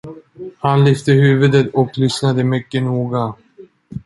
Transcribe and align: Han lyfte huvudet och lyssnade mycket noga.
Han 0.59 0.83
lyfte 0.85 1.11
huvudet 1.13 1.73
och 1.73 1.97
lyssnade 1.97 2.43
mycket 2.43 2.83
noga. 2.83 3.33